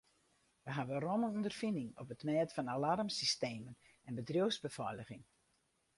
Wy 0.65 0.71
hawwe 0.77 0.95
romme 1.03 1.27
ûnderfining 1.37 1.89
op 2.01 2.09
it 2.13 2.21
mêd 2.29 2.49
fan 2.55 2.71
alarmsystemen 2.75 3.75
en 4.07 4.17
bedriuwsbefeiliging. 4.17 5.23